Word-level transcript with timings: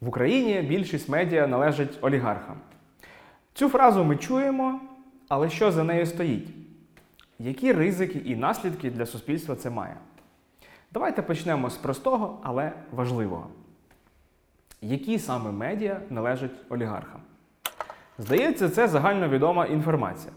В 0.00 0.08
Україні 0.08 0.62
більшість 0.62 1.08
медіа 1.08 1.46
належить 1.46 1.98
олігархам. 2.00 2.56
Цю 3.54 3.68
фразу 3.68 4.04
ми 4.04 4.16
чуємо, 4.16 4.80
але 5.28 5.50
що 5.50 5.72
за 5.72 5.84
нею 5.84 6.06
стоїть? 6.06 6.48
Які 7.38 7.72
ризики 7.72 8.18
і 8.18 8.36
наслідки 8.36 8.90
для 8.90 9.06
суспільства 9.06 9.56
це 9.56 9.70
має? 9.70 9.96
Давайте 10.92 11.22
почнемо 11.22 11.70
з 11.70 11.76
простого, 11.76 12.40
але 12.42 12.72
важливого. 12.90 13.46
Які 14.80 15.18
саме 15.18 15.52
медіа 15.52 16.00
належать 16.10 16.52
олігархам? 16.68 17.20
Здається, 18.18 18.68
це 18.68 18.88
загальновідома 18.88 19.66
інформація. 19.66 20.32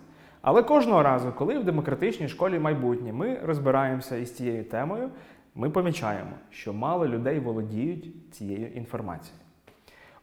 Але 0.46 0.64
кожного 0.64 1.04
разу, 1.04 1.32
коли 1.32 1.60
в 1.60 1.64
демократичній 1.64 2.28
школі 2.28 2.60
майбутнє 2.60 3.14
ми 3.14 3.38
розбираємося 3.44 4.18
із 4.18 4.36
цією 4.36 4.64
темою, 4.64 5.10
ми 5.56 5.70
помічаємо, 5.70 6.32
що 6.50 6.74
мало 6.74 7.08
людей 7.08 7.40
володіють 7.40 8.32
цією 8.32 8.68
інформацією. 8.68 9.40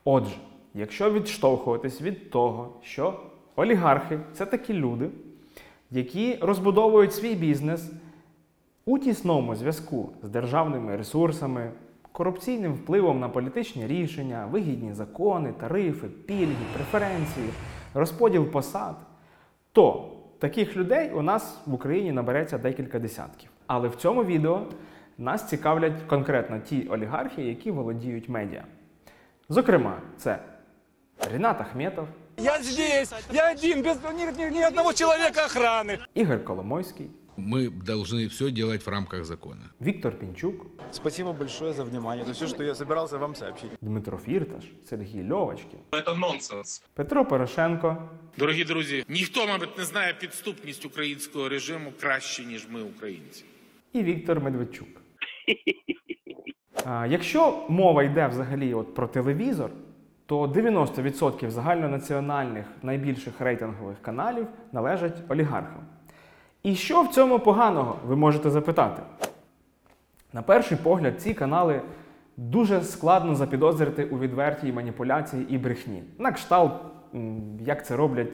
Отже, 0.05 0.37
якщо 0.75 1.13
відштовхуватись 1.13 2.03
від 2.03 2.31
того, 2.31 2.77
що 2.83 3.21
олігархи 3.57 4.19
це 4.33 4.47
такі 4.47 4.75
люди, 4.75 5.09
які 5.91 6.39
розбудовують 6.41 7.15
свій 7.15 7.35
бізнес 7.35 7.93
у 8.85 8.99
тісному 8.99 9.55
зв'язку 9.55 10.11
з 10.23 10.29
державними 10.29 10.97
ресурсами, 10.97 11.71
корупційним 12.13 12.73
впливом 12.73 13.21
на 13.21 13.29
політичні 13.29 13.87
рішення, 13.87 14.49
вигідні 14.51 14.93
закони, 14.93 15.53
тарифи, 15.61 16.07
пільги, 16.07 16.65
преференції, 16.75 17.49
розподіл 17.95 18.45
посад, 18.45 18.97
то 19.73 20.09
таких 20.39 20.77
людей 20.77 21.11
у 21.11 21.23
нас 21.23 21.61
в 21.67 21.75
Україні 21.75 22.13
набереться 22.13 22.59
декілька 22.59 22.99
десятків. 22.99 23.51
Але 23.67 23.89
в 23.89 23.97
цьому 23.97 24.25
відео 24.25 24.67
нас 25.19 25.49
цікавлять 25.49 25.93
конкретно 26.07 26.59
ті 26.59 26.89
олігархи, 26.89 27.43
які 27.43 27.71
володіють 27.71 28.29
медіа. 28.29 28.65
Зокрема, 29.49 29.97
це 30.17 30.39
Рінат 31.33 31.61
Ахметов, 31.61 32.07
Я 32.37 32.63
здесь, 32.63 33.15
я 33.33 33.53
один, 33.53 33.83
без 33.83 33.99
ні, 34.17 34.27
ні, 34.39 34.51
ні 34.51 34.67
одного 34.67 34.93
чоловіка 34.93 35.47
охрани. 35.47 35.99
Ігор 36.15 36.45
Коломойський, 36.45 37.11
Мы 37.40 37.70
должны 37.70 38.28
все 38.28 38.52
делать 38.52 38.86
в 38.86 38.90
рамках 38.90 39.26
закона. 39.26 39.62
Віктор 39.82 40.20
Пінчук, 40.20 40.66
Спасибо 40.92 41.34
большое 41.34 41.74
за 41.74 41.84
внимание. 41.84 42.26
Это 42.26 42.32
все, 42.34 42.48
что 42.48 42.64
я 42.64 42.76
собирался 42.76 43.18
вам 43.18 43.36
сообщить. 43.36 43.70
Дмитро 43.82 44.18
Фірташ, 44.18 44.64
Сергій 44.86 45.32
Льовочкін, 45.32 45.80
Это 45.92 46.18
нонсенс. 46.20 46.84
Петро 46.94 47.26
Порошенко, 47.26 47.98
Дорогі 48.38 48.64
друзі, 48.64 49.06
ніхто, 49.10 49.48
мабуть, 49.48 49.78
не 49.78 49.84
знає 49.86 50.14
підступність 50.14 50.86
українського 50.86 51.50
режиму 51.50 51.92
краще, 52.00 52.46
ніж 52.46 52.68
ми, 52.72 52.82
українці. 52.82 53.46
і 53.94 54.04
Віктор 54.04 54.42
Медведчук. 54.42 54.88
А, 56.86 57.08
Якщо 57.08 57.66
мова 57.70 58.04
йде 58.04 58.28
взагалі 58.28 58.74
от 58.74 58.96
про 58.96 59.08
телевізор, 59.08 59.72
то 60.26 60.46
90% 60.48 61.50
загальнонаціональних 61.50 62.66
найбільших 62.84 63.42
рейтингових 63.42 64.02
каналів 64.02 64.48
належать 64.72 65.18
олігархам. 65.30 65.84
І 66.63 66.75
що 66.75 67.03
в 67.03 67.09
цьому 67.09 67.39
поганого, 67.39 67.99
ви 68.07 68.17
можете 68.17 68.51
запитати? 68.51 69.03
На 70.33 70.43
перший 70.43 70.79
погляд, 70.83 71.21
ці 71.21 71.35
канали 71.35 71.83
дуже 72.37 72.83
складно 72.83 73.35
запідозрити 73.35 74.05
у 74.05 74.19
відвертій 74.19 74.73
маніпуляції 74.73 75.47
і 75.49 75.59
брехні. 75.59 76.03
На 76.19 76.33
кшталт, 76.33 76.73
як 77.61 77.87
це 77.87 77.97
роблять, 77.97 78.33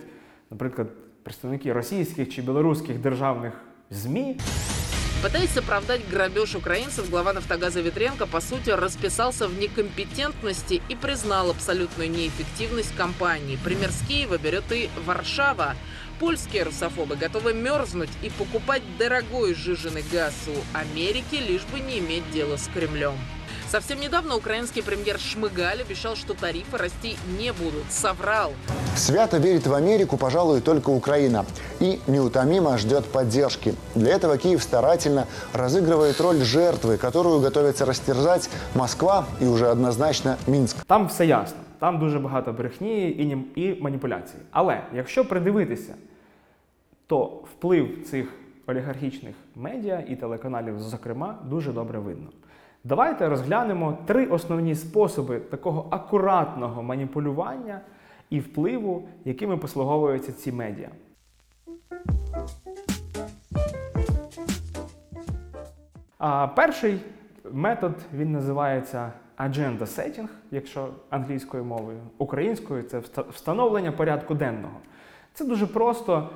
наприклад, 0.51 0.89
представники 1.23 1.73
російських 1.73 2.29
чи 2.29 2.43
білоруських 2.43 2.99
державних 2.99 3.53
ЗМІ, 3.91 4.37
Пытаясь 5.23 5.59
оправдать 5.59 6.09
грабеж 6.09 6.55
украинцев, 6.55 7.11
глава 7.11 7.33
«Нафтогаза» 7.33 7.81
Ветренко, 7.81 8.29
по 8.29 8.41
сути, 8.41 8.71
расписался 8.71 9.49
в 9.49 9.59
некомпетентности 9.59 10.81
и 10.89 10.95
признал 10.95 11.51
абсолютную 11.51 12.09
неэффективность 12.09 12.95
компании. 12.95 13.59
Пример 13.65 13.91
с 13.91 14.07
Киева 14.07 14.39
берет 14.39 14.71
и 14.71 14.89
Варшава. 15.05 15.75
Польские 16.21 16.65
русофобы 16.65 17.15
готовы 17.17 17.55
мерзнуть 17.55 18.11
и 18.23 18.31
покупать 18.31 18.83
дорогой 18.99 19.55
сжиженный 19.55 20.05
газ 20.13 20.35
у 20.49 20.77
Америки, 20.77 21.37
лишь 21.37 21.65
бы 21.65 21.79
не 21.79 22.01
иметь 22.01 22.29
дела 22.33 22.57
с 22.57 22.69
Кремлем. 22.75 23.15
Совсем 23.71 24.01
недавно 24.01 24.35
украинский 24.35 24.83
премьер 24.83 25.19
Шмыгаль 25.21 25.83
обещал, 25.83 26.17
что 26.17 26.33
тарифы 26.33 26.79
расти 26.79 27.19
не 27.39 27.53
будут. 27.53 27.85
Соврал. 27.91 28.53
Свято 28.97 29.37
верит 29.37 29.67
в 29.67 29.75
Америку, 29.75 30.17
пожалуй, 30.17 30.63
только 30.63 30.89
Украина. 30.89 31.45
И 31.79 32.01
неутомимо 32.07 32.79
ждет 32.79 33.05
поддержки. 33.05 33.75
Для 33.95 34.15
этого 34.15 34.39
Киев 34.39 34.63
старательно 34.63 35.29
разыгрывает 35.53 36.19
роль 36.21 36.43
жертвы, 36.43 36.97
которую 36.97 37.41
готовится 37.41 37.85
растерзать 37.85 38.49
Москва 38.75 39.27
и 39.39 39.45
уже 39.45 39.69
однозначно 39.69 40.39
Минск. 40.47 40.79
Там 40.87 41.11
все 41.11 41.25
ясно. 41.25 41.68
Там 41.79 41.99
дуже 41.99 42.19
багато 42.19 42.53
брехні 42.53 43.09
і, 43.09 43.39
і 43.55 43.83
маніпуляцій. 43.83 44.39
Але 44.51 44.83
якщо 44.95 45.29
придивитися, 45.29 45.95
то 47.07 47.25
вплив 47.25 48.05
цих 48.05 48.35
олігархічних 48.67 49.35
медіа 49.57 50.05
і 50.09 50.17
телеканалів, 50.17 50.79
зокрема, 50.79 51.39
дуже 51.45 51.73
добре 51.73 51.99
видно. 51.99 52.29
Давайте 52.85 53.29
розглянемо 53.29 53.99
три 54.07 54.27
основні 54.27 54.75
способи 54.75 55.41
такого 55.41 55.87
акуратного 55.91 56.83
маніпулювання 56.83 57.81
і 58.31 58.41
впливу, 58.41 59.09
якими 59.25 59.57
послуговуються 59.57 60.33
ці 60.33 60.53
медіа. 60.53 60.89
А 66.19 66.47
перший 66.47 67.01
метод 67.53 67.95
він 68.15 68.33
називається 68.33 69.13
agenda 69.39 69.79
setting, 69.81 70.29
якщо 70.51 70.89
англійською 71.11 71.65
мовою, 71.65 71.99
українською 72.19 72.83
це 72.83 72.99
вста- 72.99 73.31
встановлення 73.31 73.93
порядку 73.93 74.35
денного. 74.35 74.75
Це 75.35 75.45
дуже 75.45 75.67
просто. 75.67 76.31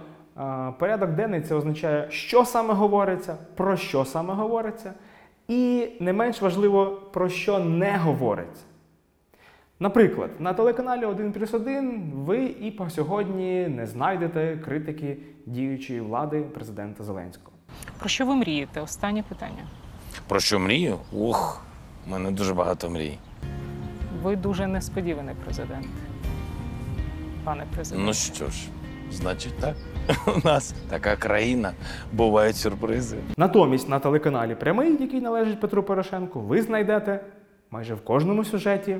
Порядок 0.78 1.10
денний 1.10 1.40
це 1.40 1.54
означає, 1.54 2.06
що 2.10 2.44
саме 2.44 2.74
говориться, 2.74 3.36
про 3.54 3.76
що 3.76 4.04
саме 4.04 4.34
говориться, 4.34 4.92
і 5.48 5.88
не 6.00 6.12
менш 6.12 6.42
важливо, 6.42 6.86
про 7.12 7.28
що 7.28 7.58
не 7.58 7.96
говориться. 7.98 8.62
Наприклад, 9.80 10.30
на 10.38 10.52
телеканалі 10.52 11.04
1 11.04 11.32
плюс 11.32 11.54
1 11.54 12.10
ви 12.14 12.44
і 12.44 12.70
по 12.70 12.90
сьогодні 12.90 13.68
не 13.68 13.86
знайдете 13.86 14.56
критики 14.64 15.16
діючої 15.46 16.00
влади 16.00 16.40
президента 16.40 17.04
Зеленського. 17.04 17.56
Про 17.98 18.08
що 18.08 18.26
ви 18.26 18.34
мрієте? 18.36 18.80
Останнє 18.80 19.22
питання. 19.28 19.62
Про 20.28 20.40
що 20.40 20.58
мрію? 20.58 20.98
Ух, 21.12 21.64
у 22.06 22.10
мене 22.10 22.30
дуже 22.30 22.54
багато 22.54 22.90
мрій. 22.90 23.18
Ви 24.22 24.36
дуже 24.36 24.66
несподіваний 24.66 25.34
президент. 25.44 25.86
Пане 27.44 27.66
президент. 27.74 28.06
Ну 28.06 28.14
що 28.14 28.50
ж, 28.50 28.68
значить 29.10 29.54
так. 29.58 29.74
У 30.36 30.48
нас 30.48 30.74
така 30.88 31.16
країна, 31.16 31.72
бувають 32.12 32.56
сюрпризи. 32.56 33.16
Натомість 33.36 33.88
на 33.88 33.98
телеканалі 33.98 34.54
Прямий, 34.54 35.02
який 35.02 35.20
належить 35.20 35.60
Петру 35.60 35.82
Порошенку, 35.82 36.40
ви 36.40 36.62
знайдете 36.62 37.20
майже 37.70 37.94
в 37.94 38.04
кожному 38.04 38.44
сюжеті 38.44 38.96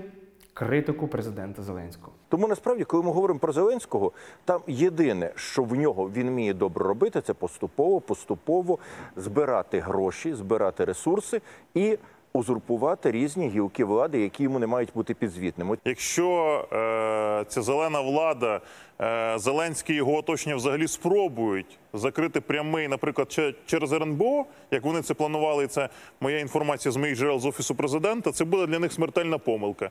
критику 0.55 1.09
президента 1.09 1.63
Зеленського. 1.63 2.13
Тому 2.29 2.49
насправді, 2.49 2.85
коли 2.85 3.03
ми 3.03 3.13
говоримо 3.13 3.41
про 3.41 3.53
Зеленського, 3.53 4.13
там 4.45 4.61
єдине, 4.67 5.33
що 5.35 5.63
в 5.63 5.75
нього 5.75 6.11
він 6.15 6.31
вміє 6.31 6.55
добре 6.55 6.85
робити, 6.85 7.21
це 7.21 7.35
поступово, 7.35 8.01
поступово 8.01 8.79
збирати 9.17 9.81
гроші, 9.81 10.35
збирати 10.35 10.85
ресурси 10.85 11.41
і 11.75 11.99
узурпувати 12.33 13.11
різні 13.11 13.49
гілки 13.49 13.85
влади, 13.85 14.21
які 14.21 14.43
йому 14.43 14.59
не 14.59 14.67
мають 14.67 14.93
бути 14.95 15.15
підзвітними. 15.15 15.79
Якщо 15.85 16.59
е, 16.73 17.45
ця 17.49 17.63
зелена 17.63 18.01
влада, 18.01 18.61
е, 19.01 19.39
Зеленський 19.39 19.95
і 19.95 19.97
його 19.97 20.17
оточення 20.17 20.57
взагалі 20.57 20.89
спробують 20.89 21.79
закрити 21.93 22.41
прямий, 22.41 22.89
наприклад, 22.89 23.39
через 23.67 23.93
РНБО, 23.93 24.47
як 24.71 24.85
вони 24.85 25.03
це 25.03 25.15
планували, 25.15 25.65
і 25.65 25.67
це 25.67 25.89
моя 26.21 26.39
інформація 26.39 26.93
з 26.93 26.97
моїх 26.97 27.19
джерел 27.19 27.39
з 27.39 27.47
офісу 27.47 27.75
президента, 27.75 28.33
це 28.33 28.45
буде 28.45 28.67
для 28.67 28.79
них 28.79 28.93
смертельна 28.93 29.39
помилка. 29.39 29.91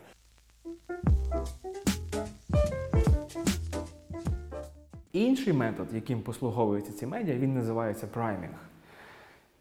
Інший 5.14 5.54
метод, 5.54 5.88
яким 5.94 6.22
послуговуються 6.22 6.92
ці 6.92 7.06
медіа, 7.06 7.36
він 7.36 7.54
називається 7.54 8.08
праймінг. 8.08 8.58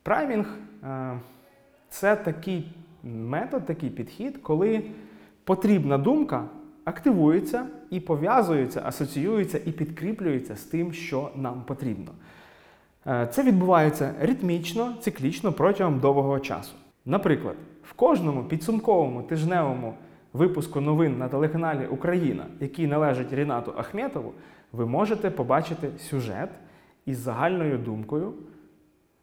Праймінг 0.03 0.47
е, 0.85 1.19
це 1.91 2.17
такий 2.17 2.73
метод, 3.05 3.67
такий 3.67 3.91
підхід, 3.91 4.39
коли 4.43 4.83
потрібна 5.45 5.99
думка 5.99 6.45
активується 6.85 7.67
і 7.91 8.01
пов'язується, 8.01 8.83
асоціюється 8.85 9.61
і 9.67 9.73
підкріплюється 9.73 10.57
з 10.57 10.63
тим, 10.63 10.93
що 10.93 11.31
нам 11.37 11.63
потрібно. 11.67 12.13
Е, 13.07 13.29
Це 13.33 13.43
відбувається 13.43 14.15
ритмічно, 14.21 14.95
циклічно 15.01 15.53
протягом 15.53 16.01
довгого 16.01 16.41
часу. 16.41 16.73
Наприклад, 17.05 17.57
в 17.83 17.93
кожному 17.93 18.45
підсумковому 18.45 19.23
тижневому 19.23 19.95
випуску 20.33 20.81
новин 20.81 21.19
на 21.19 21.29
телеканалі 21.29 21.87
Україна, 21.87 22.47
який 22.61 22.87
належить 22.87 23.33
Рінату 23.33 23.73
Ахметову, 23.77 24.33
ви 24.73 24.87
можете 24.87 25.31
побачити 25.31 25.91
сюжет 25.99 26.51
із 27.07 27.19
загальною 27.19 27.79
думкою 27.79 28.33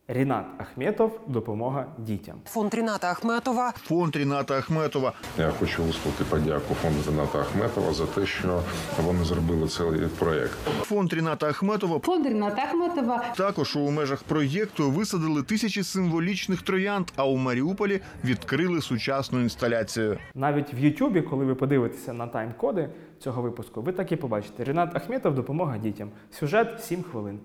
Рінат 0.09 0.45
Ахметов 0.57 1.19
допомога 1.27 1.85
дітям. 1.97 2.35
Фонд 2.45 2.73
Ріната 2.73 3.11
Ахметова 3.11 3.71
Фонд 3.71 4.15
Ріната 4.15 4.57
Ахметова. 4.57 5.13
Я 5.37 5.49
хочу 5.49 5.83
висловити 5.83 6.23
подяку 6.29 6.73
фонду 6.73 6.99
Рената 7.07 7.39
Ахметова 7.39 7.93
за 7.93 8.05
те, 8.05 8.25
що 8.25 8.61
вони 9.05 9.23
зробили 9.23 9.67
цей 9.67 10.07
проєкт. 10.19 10.57
Фонд 10.81 11.13
Ріната 11.13 11.47
Ахметова 11.47 11.99
Фонд 11.99 12.25
Ріната 12.27 12.61
Ахметова 12.61 13.23
також 13.37 13.75
у 13.75 13.91
межах 13.91 14.23
проєкту 14.23 14.91
висадили 14.91 15.43
тисячі 15.43 15.83
символічних 15.83 16.61
троянд, 16.61 17.07
а 17.15 17.25
у 17.25 17.37
Маріуполі 17.37 17.99
відкрили 18.23 18.81
сучасну 18.81 19.41
інсталяцію. 19.41 20.17
Навіть 20.35 20.73
в 20.73 20.79
Ютубі, 20.79 21.21
коли 21.21 21.45
ви 21.45 21.55
подивитеся 21.55 22.13
на 22.13 22.27
тайм-коди 22.27 22.89
цього 23.19 23.41
випуску, 23.41 23.81
ви 23.81 23.91
так 23.91 24.11
і 24.11 24.15
побачите. 24.15 24.63
Рінат 24.63 24.95
Ахметов 24.95 25.35
допомога 25.35 25.77
дітям. 25.77 26.09
Сюжет 26.31 26.83
7 26.83 27.03
хвилин. 27.03 27.39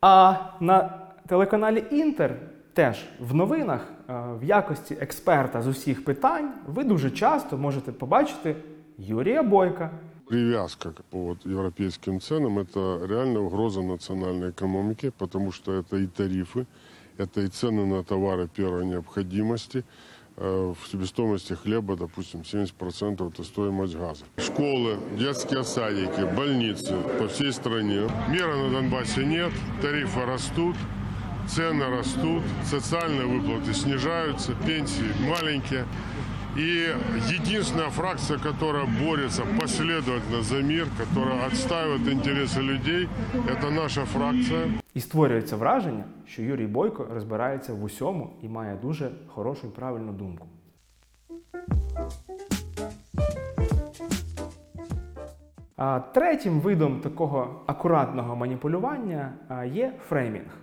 А 0.00 0.34
на 0.60 0.90
телеканалі 1.26 1.84
Інтер 1.90 2.36
теж 2.72 3.04
в 3.20 3.34
новинах 3.34 3.80
е, 4.08 4.12
в 4.40 4.44
якості 4.44 4.94
експерта 5.00 5.62
з 5.62 5.66
усіх 5.66 6.04
питань 6.04 6.52
ви 6.66 6.84
дуже 6.84 7.10
часто 7.10 7.58
можете 7.58 7.92
побачити 7.92 8.56
Юрія 8.98 9.42
Бойка. 9.42 9.90
Привязка 10.26 10.90
к 10.92 11.02
по 11.10 11.18
вот 11.18 11.46
европейским 11.46 12.20
ценам – 12.20 12.58
это 12.58 13.06
реальная 13.06 13.42
угроза 13.42 13.82
национальной 13.82 14.50
экономике, 14.50 15.10
потому 15.10 15.52
что 15.52 15.72
это 15.72 15.96
и 15.96 16.06
тарифы, 16.06 16.66
это 17.18 17.42
и 17.42 17.48
цены 17.48 17.84
на 17.84 18.02
товары 18.02 18.48
первой 18.48 18.86
необходимости. 18.86 19.84
Э, 20.37 20.73
В 20.79 20.87
себестоимости 20.87 21.53
хлеба, 21.53 21.95
допустим, 21.95 22.41
70% 22.41 23.27
это 23.27 23.43
стоимость 23.43 23.95
газа. 23.97 24.23
Школы, 24.37 24.97
детские 25.17 25.63
садики, 25.63 26.21
больницы 26.35 26.95
по 27.19 27.27
всей 27.27 27.51
стране. 27.51 28.07
Мира 28.29 28.55
на 28.55 28.69
Донбассе 28.69 29.25
нет, 29.25 29.51
тарифы 29.81 30.25
растут, 30.25 30.75
цены 31.47 31.85
растут, 31.89 32.43
социальные 32.63 33.25
выплаты 33.25 33.73
снижаются, 33.73 34.53
пенсии 34.65 35.11
маленькие. 35.27 35.85
И 36.55 36.95
единственная 37.29 37.89
фракция, 37.89 38.37
которая 38.37 38.85
борется 38.85 39.43
последовательно 39.59 40.41
за 40.43 40.61
мир, 40.61 40.87
которая 40.97 41.45
отстаивает 41.47 42.07
интересы 42.07 42.61
людей, 42.61 43.07
это 43.47 43.71
наша 43.71 44.05
фракция. 44.05 44.67
І 44.93 45.01
створюється 45.01 45.55
враження, 45.55 46.03
що 46.27 46.41
Юрій 46.41 46.67
Бойко 46.67 47.07
розбирається 47.13 47.73
в 47.73 47.83
усьому 47.83 48.29
і 48.41 48.49
має 48.49 48.75
дуже 48.75 49.11
хорошу 49.27 49.67
і 49.67 49.69
правильну 49.69 50.13
думку. 50.13 50.47
А 55.75 55.99
третім 55.99 56.59
видом 56.59 56.99
такого 56.99 57.61
акуратного 57.65 58.35
маніпулювання 58.35 59.33
є 59.65 59.93
фреймінг. 60.07 60.57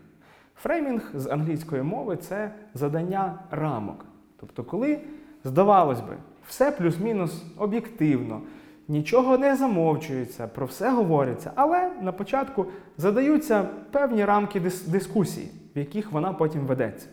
Фреймінг 0.56 1.11
з 1.14 1.26
англійської 1.26 1.82
мови 1.82 2.16
це 2.16 2.55
задання 2.75 3.38
рамок. 3.50 4.06
Тобто, 4.40 4.64
коли, 4.64 5.00
здавалось 5.44 6.00
би, 6.00 6.16
все 6.46 6.70
плюс-мінус 6.70 7.44
об'єктивно, 7.58 8.40
нічого 8.89 9.39
не 9.39 9.57
замовчується, 9.57 10.47
про 10.47 10.67
все 10.67 10.91
говориться, 10.91 11.51
але 11.55 11.91
на 12.01 12.13
початку 12.13 12.67
задаються 12.99 13.69
певні 13.91 14.25
рамки 14.25 14.61
дис- 14.61 14.89
дискусії, 14.91 15.49
в 15.77 15.79
яких 15.79 16.13
вона 16.13 16.33
потім 16.33 16.61
ведеться. 16.61 17.09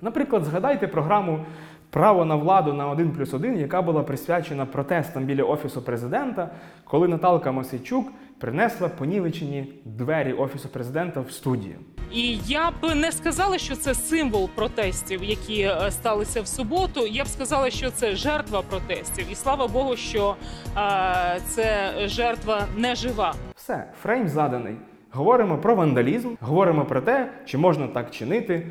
Наприклад, 0.00 0.44
згадайте 0.44 0.88
програму 0.88 1.44
Право 1.92 2.24
на 2.24 2.36
владу 2.36 2.72
на 2.72 2.90
1 2.90 3.10
плюс 3.10 3.34
1, 3.34 3.56
яка 3.58 3.82
була 3.82 4.02
присвячена 4.02 4.66
протестам 4.66 5.24
біля 5.24 5.44
Офісу 5.44 5.82
президента, 5.82 6.50
коли 6.84 7.08
Наталка 7.08 7.52
Мосійчук 7.52 8.12
принесла 8.40 8.88
понівечені 8.88 9.80
двері 9.84 10.32
Офісу 10.32 10.68
президента 10.68 11.20
в 11.20 11.30
студію. 11.30 11.74
І 12.12 12.38
я 12.46 12.70
б 12.70 12.94
не 12.94 13.12
сказала, 13.12 13.58
що 13.58 13.76
це 13.76 13.94
символ 13.94 14.50
протестів, 14.54 15.24
які 15.24 15.62
е, 15.62 15.90
сталися 15.90 16.42
в 16.42 16.46
суботу. 16.46 17.06
Я 17.06 17.24
б 17.24 17.28
сказала, 17.28 17.70
що 17.70 17.90
це 17.90 18.16
жертва 18.16 18.62
протестів. 18.62 19.32
І 19.32 19.34
слава 19.34 19.68
Богу, 19.68 19.96
що 19.96 20.36
е, 20.76 21.40
це 21.46 21.92
жертва 22.08 22.66
не 22.76 22.94
жива. 22.94 23.34
Все, 23.56 23.84
фрейм 24.02 24.28
заданий. 24.28 24.76
Говоримо 25.10 25.58
про 25.58 25.74
вандалізм, 25.74 26.34
говоримо 26.40 26.84
про 26.84 27.00
те, 27.00 27.32
чи 27.46 27.58
можна 27.58 27.88
так 27.88 28.10
чинити 28.10 28.66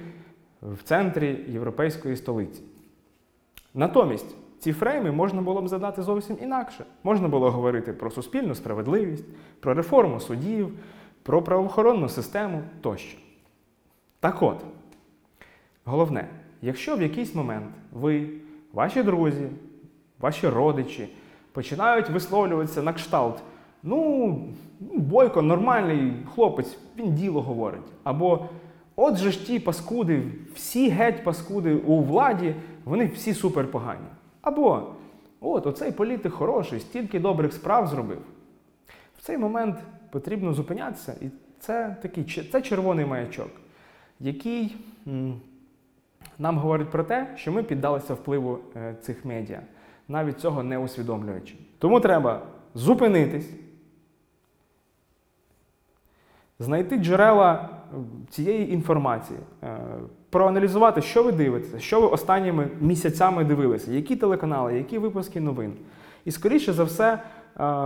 в 0.62 0.84
центрі 0.84 1.40
європейської 1.48 2.18
столиці. 2.18 2.62
Натомість 3.74 4.36
ці 4.60 4.74
фрейми 4.74 5.12
можна 5.12 5.42
було 5.42 5.62
б 5.62 5.68
задати 5.68 6.04
зовсім 6.04 6.38
інакше. 6.42 6.86
Можна 7.04 7.28
було 7.28 7.52
говорити 7.52 7.94
про 7.94 8.12
суспільну 8.12 8.56
справедливість, 8.56 9.26
про 9.60 9.74
реформу 9.74 10.20
судів, 10.20 10.70
про 11.24 11.42
правоохоронну 11.42 12.10
систему 12.10 12.62
тощо. 12.82 13.18
Так 14.20 14.42
от, 14.42 14.58
головне, 15.86 16.28
якщо 16.62 16.96
в 16.96 17.02
якийсь 17.02 17.36
момент 17.36 17.66
ви, 17.94 18.30
ваші 18.74 19.04
друзі, 19.04 19.48
ваші 20.20 20.48
родичі 20.48 21.10
починають 21.52 22.10
висловлюватися 22.10 22.82
на 22.82 22.94
кшталт, 22.94 23.44
ну, 23.84 24.36
Бойко 24.82 25.42
нормальний 25.42 26.14
хлопець, 26.36 26.78
він 26.98 27.16
діло 27.16 27.42
говорить. 27.42 27.92
Або 28.04 28.46
отже 28.96 29.32
ж 29.32 29.48
ті 29.48 29.60
паскуди, 29.60 30.24
всі 30.54 30.90
геть 30.90 31.24
паскуди 31.24 31.76
у 31.76 32.02
владі, 32.02 32.56
вони 32.86 33.06
всі 33.06 33.34
суперпогані. 33.34 34.08
Або 34.50 34.84
от 35.40 35.68
оцей 35.68 35.92
політик 35.92 36.34
хороший, 36.34 36.80
стільки 36.80 37.20
добрих 37.20 37.54
справ 37.54 37.88
зробив. 37.88 38.22
В 39.18 39.22
цей 39.22 39.38
момент 39.38 39.76
потрібно 40.10 40.54
зупинятися, 40.54 41.16
і 41.22 41.26
це 41.60 41.96
такий 42.02 42.50
це 42.52 42.62
червоний 42.62 43.06
маячок, 43.06 43.50
який 44.20 44.76
нам 46.40 46.58
говорить 46.58 46.90
про 46.90 47.04
те, 47.04 47.28
що 47.36 47.52
ми 47.52 47.64
піддалися 47.64 48.14
впливу 48.14 48.60
е, 48.76 48.96
цих 49.02 49.26
медіа, 49.26 49.62
навіть 50.08 50.40
цього 50.40 50.64
не 50.64 50.78
усвідомлюючи. 50.78 51.56
Тому 51.80 52.00
треба 52.00 52.42
зупинитись, 52.76 53.50
знайти 56.60 56.98
джерела 56.98 57.70
е, 57.72 57.96
цієї 58.30 58.74
інформації, 58.74 59.40
е, 59.64 59.78
проаналізувати, 60.30 61.02
що 61.02 61.24
ви 61.24 61.32
дивитеся, 61.32 61.80
що 61.80 62.02
ви 62.02 62.08
останніми 62.08 62.68
місяцями 62.82 63.44
дивилися, 63.44 63.92
які 63.92 64.16
телеканали, 64.16 64.78
які 64.78 64.98
випуски 64.98 65.40
новин. 65.40 65.74
І 66.26 66.32
скоріше 66.32 66.74
за 66.74 66.84
все, 66.84 67.14
е, 67.14 67.20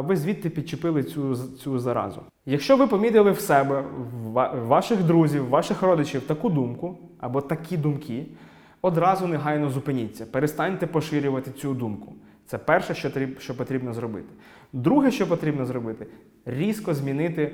ви 0.02 0.16
звідти 0.16 0.50
підчепили 0.50 1.04
цю, 1.04 1.36
цю 1.36 1.80
заразу. 1.80 2.22
Якщо 2.46 2.78
ви 2.78 2.88
помітили 2.88 3.31
в 3.31 3.40
себе, 3.40 3.84
в 4.24 4.68
ваших 4.68 5.04
друзів, 5.04 5.50
ваших 5.50 5.82
родичів 5.82 6.22
таку 6.22 6.50
думку 6.50 6.98
або 7.20 7.42
такі 7.42 7.77
думки, 7.77 8.25
одразу 8.82 9.27
негайно 9.27 9.70
зупиніться, 9.70 10.25
перестаньте 10.25 10.88
поширювати 10.88 11.51
цю 11.51 11.74
думку. 11.74 12.13
Це 12.46 12.58
перше, 12.58 12.96
що, 13.39 13.58
потрібно 13.58 13.94
зробити. 13.94 14.27
Друге, 14.74 15.12
що 15.12 15.27
потрібно 15.27 15.65
зробити, 15.65 16.08
різко 16.46 16.94
змінити 16.94 17.51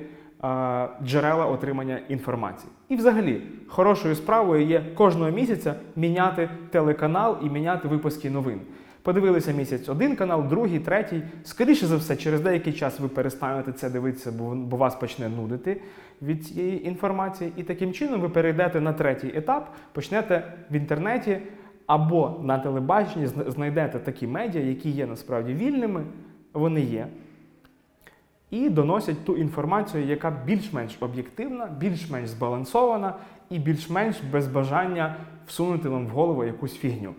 джерела 1.03 1.45
отримання 1.45 1.99
інформації. 2.09 2.71
І 2.89 2.95
взагалі, 2.95 3.41
хорошою 3.67 4.15
справою 4.15 4.65
є 4.65 4.83
кожного 4.95 5.31
місяця 5.31 5.75
міняти 5.95 6.49
телеканал 6.69 7.37
і 7.43 7.49
міняти 7.49 7.87
випуски 7.87 8.29
новин. 8.29 8.59
Подивилися 9.01 9.51
місяць 9.51 9.89
один 9.89 10.15
канал, 10.15 10.45
другий, 10.49 10.79
третій. 10.79 11.21
Скоріше 11.43 11.85
за 11.85 11.95
все, 11.97 12.15
через 12.15 12.41
деякий 12.41 12.73
час 12.73 12.99
ви 12.99 13.07
перестанете 13.07 13.71
це 13.71 13.89
дивитися, 13.89 14.31
бо, 14.31 14.77
вас 14.77 14.95
почне 14.95 15.29
нудити 15.29 15.81
від 16.21 16.45
цієї 16.45 16.87
інформації. 16.87 17.51
І 17.57 17.63
таким 17.63 17.93
чином 17.93 18.21
ви 18.21 18.29
перейдете 18.29 18.81
на 18.81 18.93
третій 18.93 19.31
етап, 19.35 19.75
почнете 19.93 20.53
в 20.71 20.75
інтернеті 20.75 21.37
або 21.85 22.39
на 22.43 22.59
телебаченні 22.59 23.27
знайдете 23.27 23.99
такі 23.99 24.27
медіа, 24.27 24.61
які 24.61 24.89
є 24.89 25.05
насправді 25.05 25.53
вільними, 25.53 26.03
вони 26.53 26.81
є, 26.81 27.07
і 28.51 28.69
доносять 28.69 29.25
ту 29.25 29.37
інформацію, 29.37 30.05
яка 30.05 30.31
більш-менш 30.45 30.97
об'єктивна, 30.99 31.65
більш-менш 31.65 32.29
збалансована 32.29 33.13
і 33.49 33.59
більш-менш 33.59 34.21
без 34.31 34.47
бажання 34.47 35.15
всунути 35.47 35.89
вам 35.89 36.07
в 36.07 36.09
голову 36.09 36.43
якусь 36.43 36.77
фігню. 36.77 37.13